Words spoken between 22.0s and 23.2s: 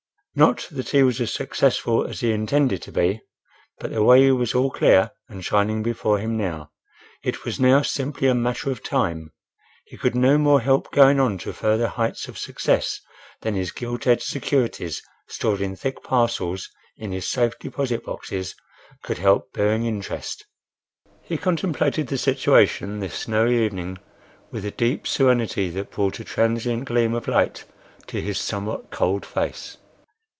the situation this